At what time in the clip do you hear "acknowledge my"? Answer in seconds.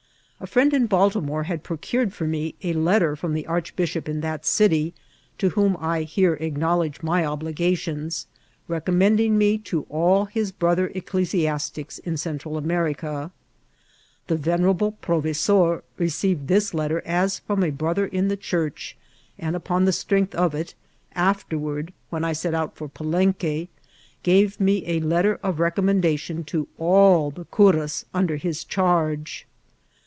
6.33-7.23